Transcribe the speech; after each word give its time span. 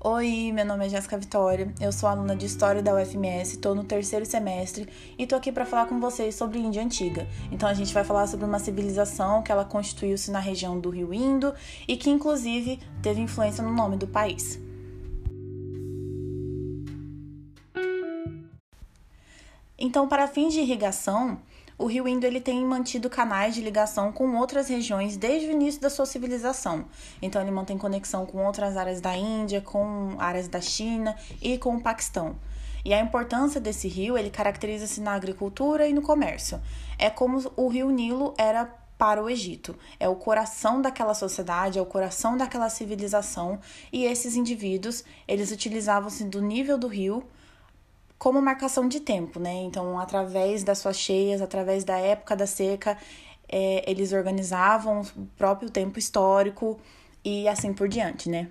Oi, 0.00 0.52
meu 0.52 0.64
nome 0.64 0.86
é 0.86 0.88
Jéssica 0.88 1.18
Vitória, 1.18 1.74
eu 1.80 1.90
sou 1.90 2.08
aluna 2.08 2.36
de 2.36 2.46
História 2.46 2.80
da 2.80 2.94
UFMS, 2.94 3.54
estou 3.54 3.74
no 3.74 3.82
terceiro 3.82 4.24
semestre 4.24 4.88
e 5.18 5.24
estou 5.24 5.36
aqui 5.36 5.50
para 5.50 5.66
falar 5.66 5.86
com 5.86 5.98
vocês 5.98 6.36
sobre 6.36 6.60
Índia 6.60 6.80
Antiga. 6.80 7.26
Então 7.50 7.68
a 7.68 7.74
gente 7.74 7.92
vai 7.92 8.04
falar 8.04 8.28
sobre 8.28 8.46
uma 8.46 8.60
civilização 8.60 9.42
que 9.42 9.50
ela 9.50 9.64
constituiu-se 9.64 10.30
na 10.30 10.38
região 10.38 10.78
do 10.78 10.90
Rio 10.90 11.12
Indo 11.12 11.52
e 11.88 11.96
que 11.96 12.10
inclusive 12.10 12.78
teve 13.02 13.20
influência 13.20 13.60
no 13.60 13.72
nome 13.72 13.96
do 13.96 14.06
país. 14.06 14.60
Então, 19.76 20.08
para 20.08 20.28
fins 20.28 20.54
de 20.54 20.60
irrigação, 20.60 21.40
o 21.78 21.86
rio 21.86 22.08
Indo 22.08 22.26
ele 22.26 22.40
tem 22.40 22.64
mantido 22.64 23.08
canais 23.08 23.54
de 23.54 23.60
ligação 23.60 24.10
com 24.10 24.36
outras 24.36 24.68
regiões 24.68 25.16
desde 25.16 25.46
o 25.46 25.52
início 25.52 25.80
da 25.80 25.88
sua 25.88 26.04
civilização. 26.04 26.86
Então 27.22 27.40
ele 27.40 27.52
mantém 27.52 27.78
conexão 27.78 28.26
com 28.26 28.44
outras 28.44 28.76
áreas 28.76 29.00
da 29.00 29.16
Índia, 29.16 29.60
com 29.60 30.16
áreas 30.18 30.48
da 30.48 30.60
China 30.60 31.16
e 31.40 31.56
com 31.56 31.76
o 31.76 31.80
Paquistão. 31.80 32.36
E 32.84 32.92
a 32.92 33.00
importância 33.00 33.60
desse 33.60 33.86
rio, 33.86 34.18
ele 34.18 34.30
caracteriza-se 34.30 35.00
na 35.00 35.12
agricultura 35.12 35.86
e 35.86 35.92
no 35.92 36.02
comércio. 36.02 36.60
É 36.98 37.08
como 37.08 37.40
o 37.56 37.68
rio 37.68 37.90
Nilo 37.90 38.34
era 38.36 38.64
para 38.96 39.22
o 39.22 39.30
Egito. 39.30 39.76
É 40.00 40.08
o 40.08 40.16
coração 40.16 40.82
daquela 40.82 41.14
sociedade, 41.14 41.78
é 41.78 41.82
o 41.82 41.86
coração 41.86 42.36
daquela 42.36 42.68
civilização, 42.68 43.60
e 43.92 44.04
esses 44.04 44.34
indivíduos, 44.34 45.04
eles 45.26 45.52
utilizavam-se 45.52 46.24
do 46.24 46.42
nível 46.42 46.76
do 46.76 46.88
rio 46.88 47.24
como 48.18 48.42
marcação 48.42 48.88
de 48.88 49.00
tempo, 49.00 49.38
né? 49.38 49.54
Então, 49.62 49.98
através 49.98 50.64
das 50.64 50.78
suas 50.78 50.98
cheias, 50.98 51.40
através 51.40 51.84
da 51.84 51.96
época 51.96 52.34
da 52.34 52.46
seca, 52.46 52.98
é, 53.48 53.88
eles 53.88 54.12
organizavam 54.12 55.02
o 55.16 55.26
próprio 55.36 55.70
tempo 55.70 55.98
histórico 55.98 56.78
e 57.24 57.46
assim 57.48 57.72
por 57.72 57.88
diante, 57.88 58.28
né? 58.28 58.48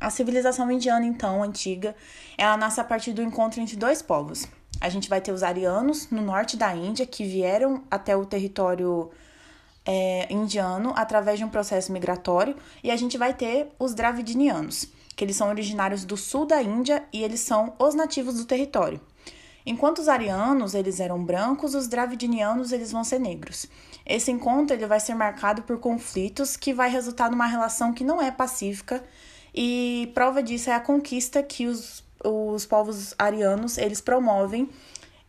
A 0.00 0.10
civilização 0.10 0.70
indiana, 0.70 1.04
então, 1.04 1.42
antiga, 1.42 1.94
ela 2.38 2.56
nasce 2.56 2.80
a 2.80 2.84
partir 2.84 3.12
do 3.12 3.22
encontro 3.22 3.60
entre 3.60 3.76
dois 3.76 4.00
povos. 4.00 4.46
A 4.80 4.88
gente 4.88 5.08
vai 5.08 5.20
ter 5.20 5.32
os 5.32 5.42
arianos 5.42 6.08
no 6.10 6.22
norte 6.22 6.56
da 6.56 6.74
Índia, 6.74 7.04
que 7.04 7.24
vieram 7.24 7.82
até 7.90 8.16
o 8.16 8.24
território 8.24 9.10
é, 9.84 10.32
indiano 10.32 10.92
através 10.96 11.38
de 11.38 11.44
um 11.44 11.50
processo 11.50 11.92
migratório, 11.92 12.56
e 12.82 12.90
a 12.90 12.96
gente 12.96 13.18
vai 13.18 13.34
ter 13.34 13.68
os 13.78 13.92
dravidianos 13.92 14.88
que 15.20 15.24
eles 15.24 15.36
são 15.36 15.50
originários 15.50 16.02
do 16.06 16.16
sul 16.16 16.46
da 16.46 16.62
Índia 16.62 17.04
e 17.12 17.22
eles 17.22 17.40
são 17.40 17.74
os 17.78 17.94
nativos 17.94 18.36
do 18.36 18.46
território. 18.46 18.98
Enquanto 19.64 19.98
os 19.98 20.08
arianos 20.08 20.74
eles 20.74 21.00
eram 21.00 21.22
brancos, 21.22 21.74
os 21.74 21.86
dravidianos 21.86 22.72
eles 22.72 22.92
vão 22.92 23.04
ser 23.04 23.18
negros. 23.18 23.66
Esse 24.06 24.30
encontro 24.30 24.74
ele 24.74 24.86
vai 24.86 25.00
ser 25.00 25.14
marcado 25.14 25.62
por 25.62 25.78
conflitos 25.78 26.56
que 26.56 26.72
vai 26.72 26.90
resultar 26.90 27.30
numa 27.30 27.46
relação 27.46 27.92
que 27.92 28.04
não 28.04 28.20
é 28.20 28.30
pacífica 28.30 29.02
e 29.54 30.10
prova 30.14 30.42
disso 30.42 30.70
é 30.70 30.74
a 30.74 30.80
conquista 30.80 31.42
que 31.42 31.66
os, 31.66 32.04
os 32.24 32.64
povos 32.66 33.14
arianos 33.18 33.76
eles 33.78 34.00
promovem 34.00 34.68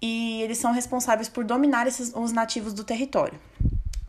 e 0.00 0.42
eles 0.42 0.58
são 0.58 0.72
responsáveis 0.72 1.28
por 1.28 1.44
dominar 1.44 1.86
esses, 1.86 2.12
os 2.14 2.32
nativos 2.32 2.72
do 2.72 2.84
território. 2.84 3.38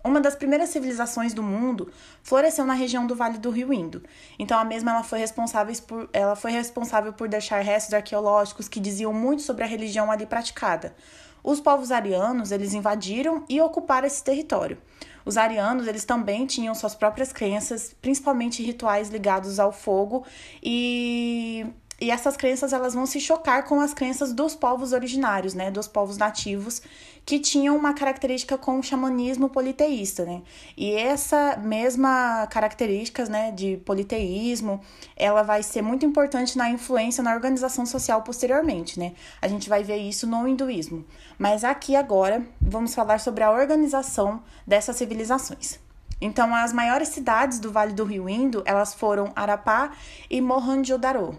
Uma 0.08 0.22
das 0.22 0.36
primeiras 0.36 0.69
civilizações 0.69 1.33
do 1.33 1.44
mundo 1.44 1.91
floresceu 2.23 2.66
na 2.66 2.73
região 2.73 3.05
do 3.05 3.13
Vale 3.13 3.38
do 3.38 3.50
Rio 3.50 3.73
Indo. 3.73 4.02
Então 4.39 4.58
a 4.58 4.63
mesma 4.63 4.91
ela 4.91 5.03
foi 5.03 5.19
responsável 5.19 5.75
por, 5.86 6.09
ela 6.13 6.33
foi 6.33 6.50
responsável 6.52 7.11
por 7.11 7.27
deixar 7.27 7.59
restos 7.59 7.94
arqueológicos 7.94 8.69
que 8.69 8.80
diziam 8.80 9.11
muito 9.11 9.41
sobre 9.41 9.66
a 9.66 9.67
religião 9.67 10.09
ali 10.09 10.25
praticada. 10.25 10.95
Os 11.44 11.59
povos 11.59 11.91
arianos, 11.91 12.53
eles 12.53 12.73
invadiram 12.73 13.44
e 13.50 13.59
ocuparam 13.59 14.08
esse 14.08 14.23
território. 14.23 14.78
Os 15.25 15.35
arianos, 15.35 15.88
eles 15.88 16.05
também 16.05 16.45
tinham 16.45 16.73
suas 16.73 16.95
próprias 16.95 17.33
crenças, 17.33 17.94
principalmente 18.02 18.63
rituais 18.63 19.09
ligados 19.09 19.59
ao 19.59 19.73
fogo 19.73 20.25
e 20.63 21.66
e 22.00 22.12
essas 22.12 22.38
crenças 22.38 22.74
elas 22.74 22.94
vão 22.94 23.06
se 23.06 23.19
chocar 23.19 23.66
com 23.66 23.80
as 23.81 23.94
crenças 23.94 24.31
dos 24.31 24.56
povos 24.56 24.94
originários, 24.94 25.53
né, 25.53 25.72
dos 25.72 25.88
povos 25.88 26.18
nativos, 26.18 26.81
que 27.25 27.40
tinham 27.40 27.75
uma 27.75 27.94
característica 27.94 28.58
com 28.58 28.80
o 28.80 28.84
xamanismo 28.84 29.50
politeísta, 29.50 30.24
né? 30.24 30.41
E 30.78 30.94
essa 30.94 31.57
mesma 31.57 32.47
característica, 32.47 33.25
né, 33.25 33.52
de 33.52 33.78
politeísmo, 33.86 34.80
ela 35.16 35.44
vai 35.44 35.62
ser 35.62 35.81
muito 35.81 36.06
importante 36.06 36.57
na 36.57 36.69
influência 36.69 37.22
na 37.22 37.34
organização 37.34 37.86
social 37.86 38.22
posteriormente, 38.22 38.97
né? 38.97 39.13
A 39.41 39.47
gente 39.50 39.68
vai 39.68 39.84
ver 39.84 39.97
isso 39.97 40.25
no 40.25 40.47
hinduísmo. 40.47 41.03
Mas 41.38 41.66
aqui 41.66 41.97
agora 41.97 42.46
vamos 42.62 42.96
falar 42.96 43.19
sobre 43.19 43.44
a 43.44 43.52
organização 43.52 44.41
dessas 44.66 44.96
civilizações. 44.96 45.80
Então, 46.22 46.56
as 46.56 46.72
maiores 46.72 47.09
cidades 47.09 47.59
do 47.59 47.72
Vale 47.72 47.94
do 47.94 48.06
Rio 48.06 48.30
Indo, 48.30 48.63
elas 48.66 48.94
foram 48.94 49.34
Arapá 49.36 49.91
e 50.30 50.40
Mohenjo-daro. 50.40 51.38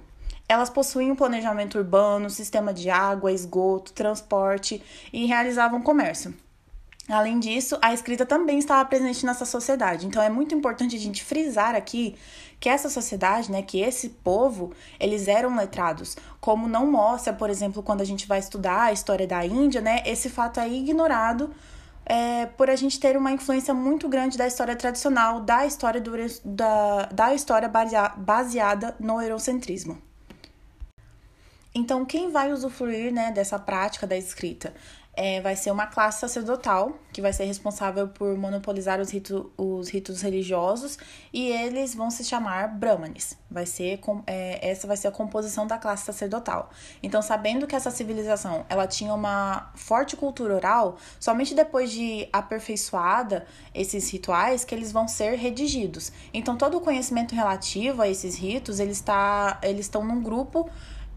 Elas 0.48 0.70
possuíam 0.70 1.14
planejamento 1.14 1.76
urbano, 1.78 2.30
sistema 2.30 2.72
de 2.72 2.88
água, 2.88 3.30
esgoto, 3.30 3.92
transporte 3.92 4.82
e 5.12 5.26
realizavam 5.26 5.82
comércio. 5.82 6.34
Além 7.08 7.40
disso, 7.40 7.78
a 7.80 7.94
escrita 7.94 8.26
também 8.26 8.58
estava 8.58 8.84
presente 8.84 9.24
nessa 9.24 9.46
sociedade. 9.46 10.06
Então 10.06 10.22
é 10.22 10.28
muito 10.28 10.54
importante 10.54 10.94
a 10.94 10.98
gente 10.98 11.24
frisar 11.24 11.74
aqui 11.74 12.16
que 12.60 12.68
essa 12.68 12.90
sociedade, 12.90 13.50
né, 13.50 13.62
que 13.62 13.80
esse 13.80 14.10
povo, 14.10 14.72
eles 15.00 15.26
eram 15.26 15.56
letrados. 15.56 16.16
Como 16.38 16.68
não 16.68 16.86
mostra, 16.90 17.32
por 17.32 17.48
exemplo, 17.48 17.82
quando 17.82 18.02
a 18.02 18.04
gente 18.04 18.26
vai 18.26 18.38
estudar 18.38 18.82
a 18.84 18.92
história 18.92 19.26
da 19.26 19.44
Índia, 19.44 19.80
né, 19.80 20.02
esse 20.04 20.28
fato 20.28 20.60
é 20.60 20.68
ignorado 20.68 21.50
é, 22.04 22.46
por 22.46 22.68
a 22.68 22.76
gente 22.76 23.00
ter 23.00 23.16
uma 23.16 23.32
influência 23.32 23.72
muito 23.72 24.06
grande 24.08 24.36
da 24.36 24.46
história 24.46 24.76
tradicional, 24.76 25.40
da 25.40 25.64
história, 25.64 26.00
do, 26.00 26.12
da, 26.44 27.06
da 27.06 27.34
história 27.34 27.70
baseada 28.16 28.94
no 29.00 29.20
eurocentrismo. 29.20 30.07
Então, 31.74 32.04
quem 32.04 32.30
vai 32.30 32.52
usufruir 32.52 33.12
né, 33.12 33.30
dessa 33.30 33.58
prática 33.58 34.06
da 34.06 34.16
escrita? 34.16 34.72
É, 35.20 35.40
vai 35.40 35.56
ser 35.56 35.72
uma 35.72 35.88
classe 35.88 36.20
sacerdotal, 36.20 36.96
que 37.12 37.20
vai 37.20 37.32
ser 37.32 37.42
responsável 37.42 38.06
por 38.06 38.38
monopolizar 38.38 39.00
os, 39.00 39.10
rito, 39.10 39.50
os 39.58 39.88
ritos 39.88 40.22
religiosos, 40.22 40.96
e 41.32 41.48
eles 41.48 41.92
vão 41.92 42.08
se 42.08 42.22
chamar 42.22 42.68
Brahmanes. 42.68 43.36
Vai 43.50 43.66
ser, 43.66 43.98
é, 44.28 44.70
essa 44.70 44.86
vai 44.86 44.96
ser 44.96 45.08
a 45.08 45.10
composição 45.10 45.66
da 45.66 45.76
classe 45.76 46.04
sacerdotal. 46.04 46.70
Então, 47.02 47.20
sabendo 47.20 47.66
que 47.66 47.74
essa 47.74 47.90
civilização 47.90 48.64
ela 48.68 48.86
tinha 48.86 49.12
uma 49.12 49.72
forte 49.74 50.14
cultura 50.14 50.54
oral, 50.54 50.96
somente 51.18 51.52
depois 51.52 51.90
de 51.90 52.28
aperfeiçoada 52.32 53.44
esses 53.74 54.08
rituais 54.12 54.64
que 54.64 54.72
eles 54.72 54.92
vão 54.92 55.08
ser 55.08 55.34
redigidos. 55.34 56.12
Então, 56.32 56.56
todo 56.56 56.76
o 56.76 56.80
conhecimento 56.80 57.34
relativo 57.34 58.02
a 58.02 58.08
esses 58.08 58.36
ritos, 58.36 58.78
eles, 58.78 59.00
tá, 59.00 59.58
eles 59.64 59.86
estão 59.86 60.04
num 60.04 60.22
grupo 60.22 60.70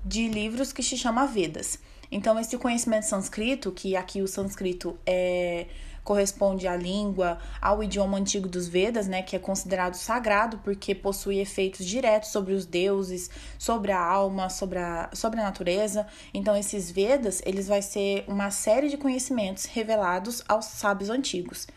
de 0.03 0.27
livros 0.27 0.73
que 0.73 0.83
se 0.83 0.97
chama 0.97 1.25
Vedas. 1.25 1.79
Então, 2.11 2.37
esse 2.39 2.57
conhecimento 2.57 3.03
sânscrito, 3.03 3.71
que 3.71 3.95
aqui 3.95 4.21
o 4.21 4.27
sânscrito 4.27 4.99
é, 5.05 5.67
corresponde 6.03 6.67
à 6.67 6.75
língua, 6.75 7.37
ao 7.61 7.83
idioma 7.83 8.17
antigo 8.17 8.49
dos 8.49 8.67
Vedas, 8.67 9.07
né, 9.07 9.21
que 9.21 9.35
é 9.35 9.39
considerado 9.39 9.93
sagrado 9.95 10.57
porque 10.59 10.93
possui 10.93 11.39
efeitos 11.39 11.85
diretos 11.85 12.29
sobre 12.29 12.53
os 12.53 12.65
deuses, 12.65 13.29
sobre 13.57 13.91
a 13.91 13.99
alma, 13.99 14.49
sobre 14.49 14.79
a, 14.79 15.09
sobre 15.13 15.39
a 15.39 15.43
natureza. 15.43 16.05
Então, 16.33 16.55
esses 16.55 16.91
Vedas, 16.91 17.41
eles 17.45 17.67
vai 17.67 17.81
ser 17.81 18.25
uma 18.27 18.51
série 18.51 18.89
de 18.89 18.97
conhecimentos 18.97 19.65
revelados 19.65 20.43
aos 20.47 20.65
sábios 20.65 21.09
antigos. 21.09 21.67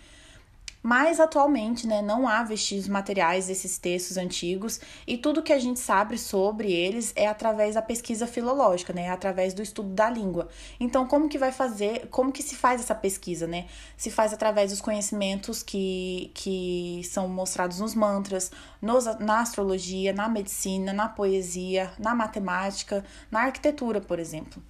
Mas 0.87 1.19
atualmente, 1.19 1.87
né, 1.87 2.03
não 2.03 2.28
há 2.28 2.43
vestígios 2.43 2.89
materiais 2.89 3.47
desses 3.47 3.78
textos 3.78 4.19
antigos 4.19 4.78
e 5.06 5.17
tudo 5.17 5.43
que 5.43 5.55
a 5.55 5.59
gente 5.59 5.81
sabe 5.81 6.19
sobre 6.19 6.71
eles 6.71 7.11
é 7.17 7.27
através 7.27 7.75
da 7.75 7.81
pesquisa 7.81 8.27
filológica, 8.27 8.93
né, 8.93 9.09
através 9.09 9.55
do 9.55 9.62
estudo 9.62 9.89
da 9.89 10.11
língua. 10.11 10.47
Então, 10.78 11.06
como 11.06 11.27
que 11.27 11.39
vai 11.39 11.50
fazer, 11.50 12.06
como 12.11 12.31
que 12.31 12.43
se 12.43 12.55
faz 12.55 12.83
essa 12.83 12.94
pesquisa, 12.94 13.47
né? 13.47 13.65
Se 13.97 14.11
faz 14.11 14.35
através 14.35 14.73
dos 14.73 14.82
conhecimentos 14.82 15.62
que, 15.62 16.31
que 16.35 17.00
são 17.05 17.31
mostrados 17.31 17.81
nos 17.81 17.94
mantras, 17.94 18.53
nos, 18.82 19.06
na 19.20 19.41
astrologia, 19.41 20.12
na 20.12 20.29
medicina, 20.29 20.93
na 20.93 21.09
poesia, 21.09 21.94
na 21.99 22.14
matemática, 22.14 23.03
na 23.31 23.41
arquitetura, 23.41 24.03
por 24.03 24.19
exemplo. 24.19 24.62